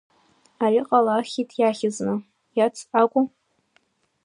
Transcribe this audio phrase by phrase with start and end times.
[0.63, 2.13] Ари ҟалахит иахьазны,
[2.57, 3.23] иац акәу?